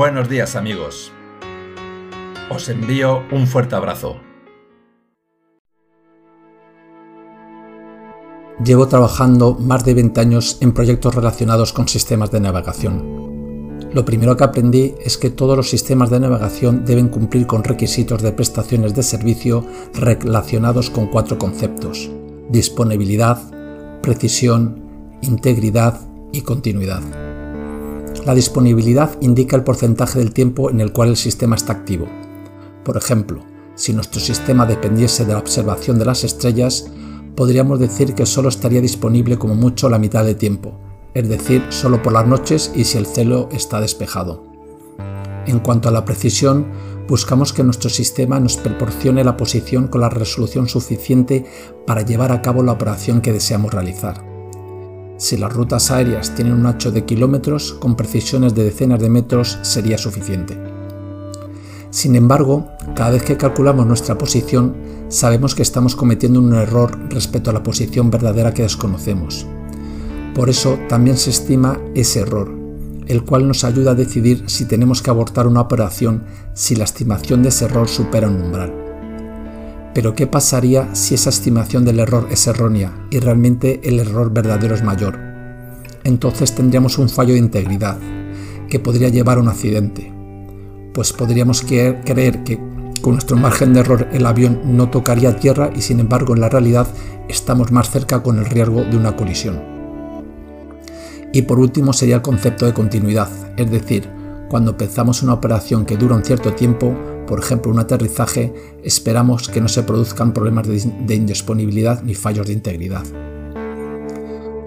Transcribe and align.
Buenos 0.00 0.30
días 0.30 0.56
amigos. 0.56 1.12
Os 2.48 2.70
envío 2.70 3.22
un 3.32 3.46
fuerte 3.46 3.74
abrazo. 3.74 4.16
Llevo 8.64 8.88
trabajando 8.88 9.58
más 9.60 9.84
de 9.84 9.92
20 9.92 10.18
años 10.18 10.56
en 10.62 10.72
proyectos 10.72 11.14
relacionados 11.14 11.74
con 11.74 11.86
sistemas 11.86 12.30
de 12.30 12.40
navegación. 12.40 13.90
Lo 13.92 14.06
primero 14.06 14.38
que 14.38 14.44
aprendí 14.44 14.94
es 15.04 15.18
que 15.18 15.28
todos 15.28 15.54
los 15.54 15.68
sistemas 15.68 16.08
de 16.08 16.20
navegación 16.20 16.86
deben 16.86 17.08
cumplir 17.08 17.46
con 17.46 17.62
requisitos 17.62 18.22
de 18.22 18.32
prestaciones 18.32 18.94
de 18.94 19.02
servicio 19.02 19.66
relacionados 19.92 20.88
con 20.88 21.08
cuatro 21.08 21.36
conceptos. 21.36 22.10
Disponibilidad, 22.48 23.38
precisión, 24.00 24.82
integridad 25.20 26.00
y 26.32 26.40
continuidad. 26.40 27.29
La 28.24 28.34
disponibilidad 28.34 29.16
indica 29.20 29.56
el 29.56 29.64
porcentaje 29.64 30.18
del 30.18 30.32
tiempo 30.32 30.70
en 30.70 30.80
el 30.80 30.92
cual 30.92 31.08
el 31.08 31.16
sistema 31.16 31.56
está 31.56 31.72
activo. 31.72 32.06
Por 32.84 32.96
ejemplo, 32.96 33.40
si 33.74 33.94
nuestro 33.94 34.20
sistema 34.20 34.66
dependiese 34.66 35.24
de 35.24 35.32
la 35.32 35.38
observación 35.38 35.98
de 35.98 36.04
las 36.04 36.22
estrellas, 36.22 36.90
podríamos 37.34 37.80
decir 37.80 38.14
que 38.14 38.26
solo 38.26 38.50
estaría 38.50 38.82
disponible 38.82 39.38
como 39.38 39.54
mucho 39.54 39.88
la 39.88 39.98
mitad 39.98 40.24
de 40.24 40.34
tiempo, 40.34 40.74
es 41.14 41.28
decir, 41.28 41.64
solo 41.70 42.02
por 42.02 42.12
las 42.12 42.26
noches 42.26 42.72
y 42.74 42.84
si 42.84 42.98
el 42.98 43.06
cielo 43.06 43.48
está 43.52 43.80
despejado. 43.80 44.44
En 45.46 45.60
cuanto 45.60 45.88
a 45.88 45.92
la 45.92 46.04
precisión, 46.04 46.66
buscamos 47.08 47.54
que 47.54 47.64
nuestro 47.64 47.88
sistema 47.88 48.38
nos 48.38 48.58
proporcione 48.58 49.24
la 49.24 49.38
posición 49.38 49.88
con 49.88 50.02
la 50.02 50.10
resolución 50.10 50.68
suficiente 50.68 51.46
para 51.86 52.02
llevar 52.02 52.32
a 52.32 52.42
cabo 52.42 52.62
la 52.62 52.72
operación 52.72 53.22
que 53.22 53.32
deseamos 53.32 53.72
realizar. 53.72 54.29
Si 55.20 55.36
las 55.36 55.52
rutas 55.52 55.90
aéreas 55.90 56.34
tienen 56.34 56.54
un 56.54 56.64
ancho 56.64 56.92
de 56.92 57.04
kilómetros, 57.04 57.74
con 57.74 57.94
precisiones 57.94 58.54
de 58.54 58.64
decenas 58.64 58.98
de 59.00 59.10
metros 59.10 59.58
sería 59.60 59.98
suficiente. 59.98 60.56
Sin 61.90 62.16
embargo, 62.16 62.70
cada 62.94 63.10
vez 63.10 63.22
que 63.24 63.36
calculamos 63.36 63.86
nuestra 63.86 64.16
posición, 64.16 64.74
sabemos 65.10 65.54
que 65.54 65.60
estamos 65.60 65.94
cometiendo 65.94 66.40
un 66.40 66.54
error 66.54 66.98
respecto 67.10 67.50
a 67.50 67.52
la 67.52 67.62
posición 67.62 68.10
verdadera 68.10 68.54
que 68.54 68.62
desconocemos. 68.62 69.46
Por 70.34 70.48
eso 70.48 70.78
también 70.88 71.18
se 71.18 71.28
estima 71.28 71.78
ese 71.94 72.20
error, 72.20 72.50
el 73.06 73.22
cual 73.22 73.46
nos 73.46 73.62
ayuda 73.64 73.90
a 73.90 73.96
decidir 73.96 74.44
si 74.46 74.64
tenemos 74.64 75.02
que 75.02 75.10
abortar 75.10 75.46
una 75.46 75.60
operación 75.60 76.24
si 76.54 76.76
la 76.76 76.84
estimación 76.84 77.42
de 77.42 77.50
ese 77.50 77.66
error 77.66 77.88
supera 77.88 78.26
un 78.26 78.40
umbral. 78.40 78.89
Pero 79.92 80.14
¿qué 80.14 80.26
pasaría 80.26 80.94
si 80.94 81.14
esa 81.14 81.30
estimación 81.30 81.84
del 81.84 81.98
error 81.98 82.28
es 82.30 82.46
errónea 82.46 82.92
y 83.10 83.18
realmente 83.18 83.80
el 83.82 83.98
error 83.98 84.32
verdadero 84.32 84.74
es 84.74 84.84
mayor? 84.84 85.18
Entonces 86.04 86.54
tendríamos 86.54 86.98
un 86.98 87.08
fallo 87.08 87.34
de 87.34 87.40
integridad, 87.40 87.98
que 88.68 88.78
podría 88.78 89.08
llevar 89.08 89.38
a 89.38 89.40
un 89.40 89.48
accidente. 89.48 90.12
Pues 90.94 91.12
podríamos 91.12 91.62
creer 91.62 92.44
que 92.44 92.58
con 93.00 93.14
nuestro 93.14 93.36
margen 93.36 93.72
de 93.72 93.80
error 93.80 94.08
el 94.12 94.26
avión 94.26 94.60
no 94.64 94.90
tocaría 94.90 95.36
tierra 95.36 95.70
y 95.74 95.82
sin 95.82 96.00
embargo 96.00 96.34
en 96.34 96.40
la 96.40 96.48
realidad 96.48 96.86
estamos 97.28 97.72
más 97.72 97.90
cerca 97.90 98.22
con 98.22 98.38
el 98.38 98.46
riesgo 98.46 98.84
de 98.84 98.96
una 98.96 99.16
colisión. 99.16 99.60
Y 101.32 101.42
por 101.42 101.58
último 101.58 101.92
sería 101.92 102.16
el 102.16 102.22
concepto 102.22 102.66
de 102.66 102.74
continuidad, 102.74 103.28
es 103.56 103.70
decir, 103.70 104.08
cuando 104.48 104.76
pensamos 104.76 105.22
una 105.22 105.34
operación 105.34 105.86
que 105.86 105.96
dura 105.96 106.16
un 106.16 106.24
cierto 106.24 106.54
tiempo, 106.54 106.94
por 107.30 107.38
ejemplo 107.38 107.70
un 107.70 107.78
aterrizaje, 107.78 108.52
esperamos 108.82 109.48
que 109.48 109.60
no 109.60 109.68
se 109.68 109.84
produzcan 109.84 110.34
problemas 110.34 110.66
de 110.66 111.14
indisponibilidad 111.14 112.02
ni 112.02 112.14
fallos 112.14 112.48
de 112.48 112.54
integridad. 112.54 113.04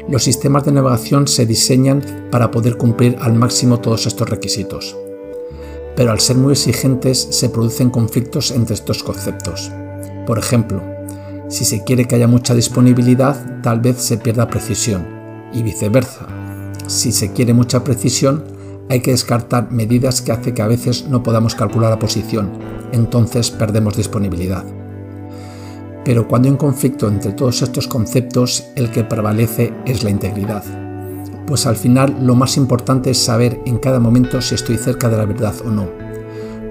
Los 0.07 0.23
sistemas 0.23 0.63
de 0.63 0.71
navegación 0.71 1.27
se 1.27 1.45
diseñan 1.45 2.29
para 2.31 2.51
poder 2.51 2.77
cumplir 2.77 3.17
al 3.19 3.33
máximo 3.33 3.81
todos 3.81 4.07
estos 4.07 4.29
requisitos. 4.29 4.95
Pero 5.97 6.11
al 6.11 6.21
ser 6.21 6.37
muy 6.37 6.53
exigentes 6.53 7.27
se 7.31 7.49
producen 7.49 7.89
conflictos 7.89 8.51
entre 8.51 8.75
estos 8.75 9.03
conceptos. 9.03 9.69
Por 10.25 10.39
ejemplo, 10.39 10.81
si 11.49 11.65
se 11.65 11.83
quiere 11.83 12.05
que 12.05 12.15
haya 12.15 12.27
mucha 12.27 12.55
disponibilidad, 12.55 13.61
tal 13.61 13.81
vez 13.81 13.97
se 13.97 14.17
pierda 14.17 14.47
precisión, 14.47 15.05
y 15.53 15.63
viceversa. 15.63 16.27
Si 16.87 17.11
se 17.11 17.33
quiere 17.33 17.53
mucha 17.53 17.83
precisión, 17.83 18.52
hay 18.89 19.01
que 19.01 19.11
descartar 19.11 19.71
medidas 19.71 20.21
que 20.21 20.31
hace 20.31 20.53
que 20.53 20.61
a 20.61 20.67
veces 20.67 21.07
no 21.07 21.23
podamos 21.23 21.55
calcular 21.55 21.89
la 21.89 21.99
posición, 21.99 22.51
entonces 22.91 23.51
perdemos 23.51 23.97
disponibilidad. 23.97 24.63
Pero 26.05 26.27
cuando 26.27 26.47
hay 26.47 26.51
un 26.51 26.57
conflicto 26.57 27.07
entre 27.07 27.31
todos 27.31 27.61
estos 27.61 27.87
conceptos, 27.87 28.65
el 28.75 28.91
que 28.91 29.03
prevalece 29.03 29.73
es 29.85 30.03
la 30.03 30.09
integridad. 30.09 30.63
Pues 31.47 31.65
al 31.65 31.75
final 31.75 32.17
lo 32.21 32.35
más 32.35 32.57
importante 32.57 33.11
es 33.11 33.17
saber 33.17 33.61
en 33.65 33.77
cada 33.77 33.99
momento 33.99 34.41
si 34.41 34.55
estoy 34.55 34.77
cerca 34.77 35.09
de 35.09 35.17
la 35.17 35.25
verdad 35.25 35.55
o 35.65 35.69
no, 35.69 35.87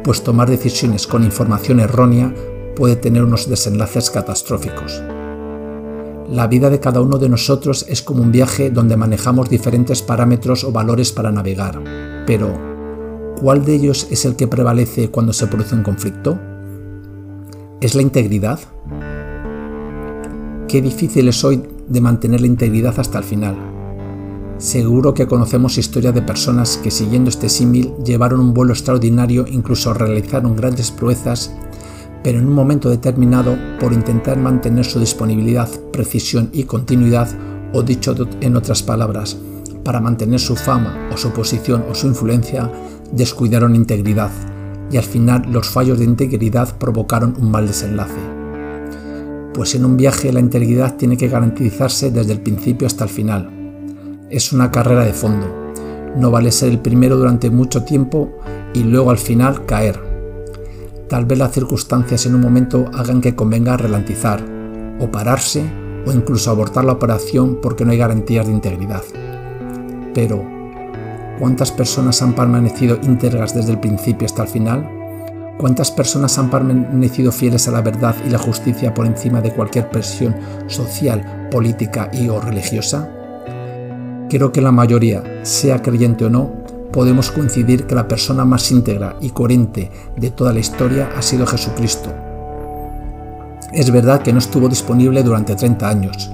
pues 0.04 0.22
tomar 0.22 0.48
decisiones 0.48 1.06
con 1.06 1.24
información 1.24 1.80
errónea 1.80 2.34
puede 2.76 2.96
tener 2.96 3.22
unos 3.22 3.48
desenlaces 3.48 4.10
catastróficos. 4.10 5.02
La 6.32 6.46
vida 6.46 6.70
de 6.70 6.80
cada 6.80 7.02
uno 7.02 7.18
de 7.18 7.28
nosotros 7.28 7.84
es 7.90 8.00
como 8.00 8.22
un 8.22 8.32
viaje 8.32 8.70
donde 8.70 8.96
manejamos 8.96 9.50
diferentes 9.50 10.00
parámetros 10.00 10.64
o 10.64 10.72
valores 10.72 11.12
para 11.12 11.30
navegar. 11.30 11.78
Pero, 12.26 12.58
¿cuál 13.38 13.66
de 13.66 13.74
ellos 13.74 14.06
es 14.10 14.24
el 14.24 14.34
que 14.34 14.48
prevalece 14.48 15.10
cuando 15.10 15.34
se 15.34 15.46
produce 15.46 15.74
un 15.74 15.82
conflicto? 15.82 16.38
¿Es 17.82 17.94
la 17.94 18.00
integridad? 18.00 18.58
Qué 20.68 20.80
difícil 20.80 21.28
es 21.28 21.44
hoy 21.44 21.64
de 21.86 22.00
mantener 22.00 22.40
la 22.40 22.46
integridad 22.46 22.98
hasta 22.98 23.18
el 23.18 23.24
final. 23.24 23.54
Seguro 24.56 25.12
que 25.12 25.26
conocemos 25.26 25.76
historias 25.76 26.14
de 26.14 26.22
personas 26.22 26.78
que 26.78 26.90
siguiendo 26.90 27.28
este 27.28 27.50
símil 27.50 27.92
llevaron 28.06 28.40
un 28.40 28.54
vuelo 28.54 28.72
extraordinario, 28.72 29.44
incluso 29.46 29.92
realizaron 29.92 30.56
grandes 30.56 30.92
proezas 30.92 31.54
pero 32.22 32.38
en 32.38 32.46
un 32.46 32.54
momento 32.54 32.88
determinado, 32.88 33.56
por 33.80 33.92
intentar 33.92 34.38
mantener 34.38 34.84
su 34.84 35.00
disponibilidad, 35.00 35.68
precisión 35.92 36.50
y 36.52 36.64
continuidad, 36.64 37.28
o 37.72 37.82
dicho 37.82 38.14
en 38.40 38.56
otras 38.56 38.82
palabras, 38.82 39.36
para 39.84 40.00
mantener 40.00 40.38
su 40.38 40.54
fama 40.54 41.08
o 41.12 41.16
su 41.16 41.30
posición 41.30 41.84
o 41.90 41.94
su 41.94 42.06
influencia, 42.06 42.70
descuidaron 43.10 43.74
integridad, 43.74 44.30
y 44.90 44.96
al 44.96 45.04
final 45.04 45.46
los 45.50 45.68
fallos 45.68 45.98
de 45.98 46.04
integridad 46.04 46.76
provocaron 46.78 47.34
un 47.38 47.50
mal 47.50 47.66
desenlace. 47.66 48.20
Pues 49.54 49.74
en 49.74 49.84
un 49.84 49.96
viaje 49.96 50.32
la 50.32 50.40
integridad 50.40 50.96
tiene 50.96 51.16
que 51.16 51.28
garantizarse 51.28 52.10
desde 52.10 52.32
el 52.32 52.40
principio 52.40 52.86
hasta 52.86 53.04
el 53.04 53.10
final. 53.10 53.50
Es 54.30 54.52
una 54.52 54.70
carrera 54.70 55.04
de 55.04 55.12
fondo. 55.12 55.46
No 56.16 56.30
vale 56.30 56.52
ser 56.52 56.70
el 56.70 56.78
primero 56.78 57.16
durante 57.16 57.50
mucho 57.50 57.84
tiempo 57.84 58.30
y 58.72 58.82
luego 58.82 59.10
al 59.10 59.18
final 59.18 59.66
caer 59.66 60.11
Tal 61.12 61.26
vez 61.26 61.38
las 61.38 61.52
circunstancias 61.52 62.24
en 62.24 62.34
un 62.34 62.40
momento 62.40 62.90
hagan 62.94 63.20
que 63.20 63.36
convenga 63.36 63.76
ralentizar, 63.76 64.42
o 64.98 65.10
pararse, 65.10 65.62
o 66.06 66.10
incluso 66.10 66.50
abortar 66.50 66.86
la 66.86 66.92
operación 66.92 67.58
porque 67.60 67.84
no 67.84 67.90
hay 67.90 67.98
garantías 67.98 68.46
de 68.46 68.52
integridad. 68.54 69.02
Pero, 70.14 70.42
¿cuántas 71.38 71.70
personas 71.70 72.22
han 72.22 72.34
permanecido 72.34 72.98
íntegras 73.02 73.54
desde 73.54 73.72
el 73.72 73.78
principio 73.78 74.24
hasta 74.24 74.44
el 74.44 74.48
final? 74.48 74.88
¿Cuántas 75.58 75.90
personas 75.90 76.38
han 76.38 76.48
permanecido 76.48 77.30
fieles 77.30 77.68
a 77.68 77.72
la 77.72 77.82
verdad 77.82 78.16
y 78.26 78.30
la 78.30 78.38
justicia 78.38 78.94
por 78.94 79.04
encima 79.04 79.42
de 79.42 79.52
cualquier 79.52 79.90
presión 79.90 80.34
social, 80.66 81.50
política 81.50 82.10
y 82.10 82.30
o 82.30 82.40
religiosa? 82.40 83.10
Creo 84.30 84.50
que 84.50 84.62
la 84.62 84.72
mayoría, 84.72 85.22
sea 85.42 85.82
creyente 85.82 86.24
o 86.24 86.30
no, 86.30 86.61
podemos 86.92 87.30
coincidir 87.30 87.86
que 87.86 87.94
la 87.94 88.06
persona 88.06 88.44
más 88.44 88.70
íntegra 88.70 89.16
y 89.20 89.30
coherente 89.30 89.90
de 90.16 90.30
toda 90.30 90.52
la 90.52 90.60
historia 90.60 91.10
ha 91.16 91.22
sido 91.22 91.46
Jesucristo. 91.46 92.12
Es 93.72 93.90
verdad 93.90 94.22
que 94.22 94.32
no 94.32 94.38
estuvo 94.38 94.68
disponible 94.68 95.22
durante 95.22 95.56
30 95.56 95.88
años, 95.88 96.30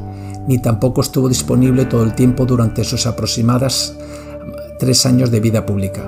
ni 0.49 0.59
tampoco 0.59 1.01
estuvo 1.01 1.29
disponible 1.29 1.85
todo 1.85 2.03
el 2.03 2.15
tiempo 2.15 2.45
durante 2.45 2.83
sus 2.83 3.07
aproximadas 3.07 3.97
tres 4.79 5.07
años 5.07 5.31
de 5.31 5.41
vida 5.41 5.65
pública. 5.65 6.03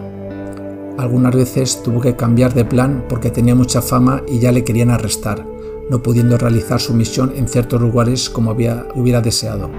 Algunas 0.99 1.35
veces 1.35 1.83
tuvo 1.83 2.01
que 2.01 2.17
cambiar 2.17 2.53
de 2.53 2.65
plan 2.65 3.05
porque 3.09 3.31
tenía 3.31 3.55
mucha 3.55 3.81
fama 3.81 4.23
y 4.29 4.39
ya 4.39 4.53
le 4.53 4.65
querían 4.65 4.91
arrestar, 4.91 5.47
no 5.89 6.03
pudiendo 6.03 6.37
realizar 6.37 6.81
su 6.81 6.95
misión 6.95 7.33
en 7.37 7.49
ciertos 7.49 7.81
lugares 7.81 8.29
como 8.29 8.51
había, 8.51 8.87
hubiera 8.95 9.21
deseado. 9.21 9.71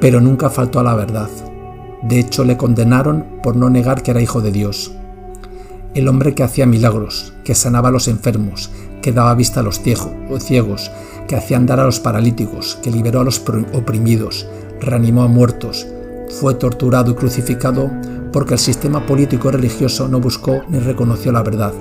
Pero 0.00 0.20
nunca 0.20 0.50
faltó 0.50 0.80
a 0.80 0.82
la 0.82 0.94
verdad. 0.94 1.28
De 2.02 2.18
hecho, 2.18 2.44
le 2.44 2.56
condenaron 2.56 3.26
por 3.42 3.56
no 3.56 3.70
negar 3.70 4.02
que 4.02 4.10
era 4.10 4.20
hijo 4.20 4.40
de 4.40 4.52
Dios. 4.52 4.92
El 5.94 6.08
hombre 6.08 6.34
que 6.34 6.42
hacía 6.42 6.66
milagros, 6.66 7.32
que 7.44 7.54
sanaba 7.54 7.88
a 7.88 7.92
los 7.92 8.08
enfermos, 8.08 8.70
que 9.00 9.12
daba 9.12 9.34
vista 9.34 9.60
a 9.60 9.62
los 9.62 9.80
ciegos, 9.80 10.90
que 11.26 11.36
hacía 11.36 11.56
andar 11.56 11.80
a 11.80 11.84
los 11.84 12.00
paralíticos, 12.00 12.78
que 12.82 12.90
liberó 12.90 13.20
a 13.20 13.24
los 13.24 13.42
oprimidos, 13.72 14.46
reanimó 14.80 15.22
a 15.22 15.28
muertos, 15.28 15.86
fue 16.28 16.54
torturado 16.54 17.12
y 17.12 17.14
crucificado 17.14 17.90
porque 18.32 18.54
el 18.54 18.60
sistema 18.60 19.06
político 19.06 19.48
y 19.48 19.52
religioso 19.52 20.08
no 20.08 20.20
buscó 20.20 20.62
ni 20.68 20.78
reconoció 20.78 21.32
la 21.32 21.42
verdad, 21.42 21.72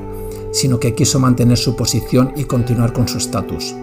sino 0.51 0.79
que 0.79 0.95
quiso 0.95 1.19
mantener 1.19 1.57
su 1.57 1.75
posición 1.75 2.31
y 2.35 2.45
continuar 2.45 2.93
con 2.93 3.07
su 3.07 3.17
estatus. 3.17 3.75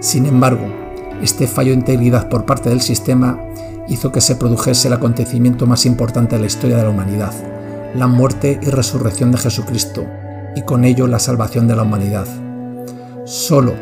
Sin 0.00 0.26
embargo, 0.26 0.66
este 1.22 1.46
fallo 1.46 1.70
de 1.70 1.78
integridad 1.78 2.28
por 2.28 2.44
parte 2.44 2.68
del 2.68 2.82
sistema 2.82 3.40
hizo 3.88 4.12
que 4.12 4.20
se 4.20 4.36
produjese 4.36 4.88
el 4.88 4.94
acontecimiento 4.94 5.66
más 5.66 5.86
importante 5.86 6.36
de 6.36 6.40
la 6.40 6.46
historia 6.46 6.76
de 6.76 6.84
la 6.84 6.90
humanidad, 6.90 7.32
la 7.94 8.06
muerte 8.06 8.58
y 8.62 8.66
resurrección 8.66 9.32
de 9.32 9.38
Jesucristo 9.38 10.06
y 10.54 10.62
con 10.62 10.84
ello 10.84 11.06
la 11.06 11.18
salvación 11.18 11.68
de 11.68 11.76
la 11.76 11.82
humanidad. 11.82 12.26
Solo 13.24 13.74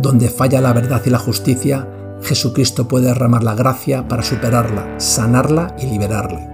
donde 0.00 0.28
falla 0.28 0.60
la 0.60 0.72
verdad 0.72 1.02
y 1.04 1.10
la 1.10 1.18
justicia, 1.18 1.88
Jesucristo 2.22 2.88
puede 2.88 3.06
derramar 3.06 3.42
la 3.42 3.54
gracia 3.54 4.06
para 4.06 4.22
superarla, 4.22 4.94
sanarla 4.98 5.74
y 5.78 5.86
liberarle. 5.86 6.48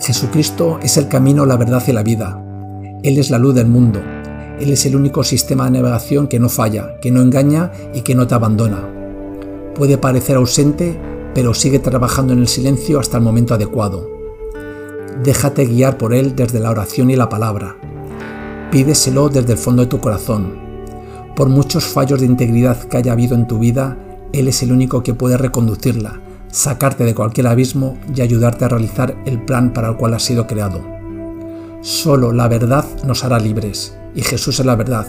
Jesucristo 0.00 0.78
es 0.82 0.96
el 0.96 1.08
camino, 1.08 1.46
la 1.46 1.56
verdad 1.56 1.82
y 1.86 1.92
la 1.92 2.02
vida. 2.02 2.40
Él 3.02 3.18
es 3.18 3.30
la 3.30 3.38
luz 3.38 3.54
del 3.54 3.66
mundo. 3.66 4.00
Él 4.60 4.70
es 4.70 4.84
el 4.86 4.96
único 4.96 5.24
sistema 5.24 5.64
de 5.64 5.72
navegación 5.72 6.28
que 6.28 6.38
no 6.38 6.48
falla, 6.48 6.96
que 7.00 7.10
no 7.10 7.22
engaña 7.22 7.72
y 7.94 8.02
que 8.02 8.14
no 8.14 8.26
te 8.26 8.34
abandona. 8.34 8.88
Puede 9.74 9.98
parecer 9.98 10.36
ausente, 10.36 11.00
pero 11.34 11.52
sigue 11.52 11.80
trabajando 11.80 12.32
en 12.32 12.38
el 12.38 12.48
silencio 12.48 13.00
hasta 13.00 13.18
el 13.18 13.22
momento 13.22 13.54
adecuado. 13.54 14.08
Déjate 15.22 15.66
guiar 15.66 15.98
por 15.98 16.14
Él 16.14 16.34
desde 16.36 16.60
la 16.60 16.70
oración 16.70 17.10
y 17.10 17.16
la 17.16 17.28
palabra. 17.28 17.76
Pídeselo 18.70 19.28
desde 19.28 19.52
el 19.52 19.58
fondo 19.58 19.82
de 19.82 19.88
tu 19.88 20.00
corazón. 20.00 20.54
Por 21.36 21.48
muchos 21.48 21.84
fallos 21.84 22.20
de 22.20 22.26
integridad 22.26 22.84
que 22.84 22.96
haya 22.96 23.12
habido 23.12 23.34
en 23.34 23.46
tu 23.46 23.58
vida, 23.58 23.96
Él 24.32 24.48
es 24.48 24.62
el 24.62 24.72
único 24.72 25.02
que 25.02 25.14
puede 25.14 25.36
reconducirla, 25.36 26.20
sacarte 26.50 27.04
de 27.04 27.14
cualquier 27.14 27.48
abismo 27.48 27.98
y 28.14 28.20
ayudarte 28.20 28.64
a 28.64 28.68
realizar 28.68 29.16
el 29.26 29.44
plan 29.44 29.72
para 29.72 29.88
el 29.88 29.96
cual 29.96 30.14
has 30.14 30.22
sido 30.22 30.46
creado. 30.46 30.84
Solo 31.80 32.32
la 32.32 32.48
verdad 32.48 32.84
nos 33.04 33.24
hará 33.24 33.38
libres, 33.38 33.96
y 34.14 34.22
Jesús 34.22 34.60
es 34.60 34.66
la 34.66 34.76
verdad. 34.76 35.06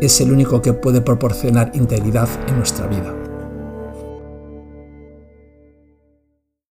Es 0.00 0.20
el 0.20 0.30
único 0.30 0.60
que 0.60 0.72
puede 0.72 1.00
proporcionar 1.00 1.72
integridad 1.74 2.28
en 2.48 2.56
nuestra 2.56 2.86
vida. 2.86 3.25